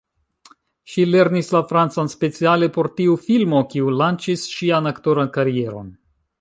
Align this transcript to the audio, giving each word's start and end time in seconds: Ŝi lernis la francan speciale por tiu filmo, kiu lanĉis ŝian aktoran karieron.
Ŝi 0.93 1.03
lernis 1.09 1.51
la 1.55 1.61
francan 1.73 2.09
speciale 2.15 2.71
por 2.79 2.91
tiu 3.01 3.19
filmo, 3.27 3.63
kiu 3.75 3.95
lanĉis 4.01 4.49
ŝian 4.57 4.95
aktoran 4.95 5.35
karieron. 5.41 5.97